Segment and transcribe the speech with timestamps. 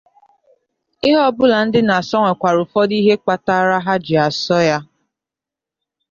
[1.07, 4.77] Ihe ọbụla ndị na-asọ nwekwara ụfọdụ ihe kpatara ha ji asọ ya